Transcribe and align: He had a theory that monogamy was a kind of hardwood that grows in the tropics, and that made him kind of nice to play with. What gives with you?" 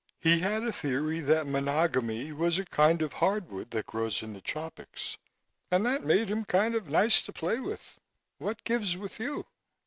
He 0.19 0.39
had 0.39 0.63
a 0.63 0.73
theory 0.73 1.19
that 1.19 1.45
monogamy 1.45 2.31
was 2.31 2.57
a 2.57 2.65
kind 2.65 3.03
of 3.03 3.13
hardwood 3.13 3.69
that 3.69 3.85
grows 3.85 4.23
in 4.23 4.33
the 4.33 4.41
tropics, 4.41 5.19
and 5.69 5.85
that 5.85 6.03
made 6.03 6.29
him 6.31 6.43
kind 6.43 6.73
of 6.73 6.89
nice 6.89 7.21
to 7.21 7.31
play 7.31 7.59
with. 7.59 7.99
What 8.39 8.63
gives 8.63 8.97
with 8.97 9.19
you?" 9.19 9.45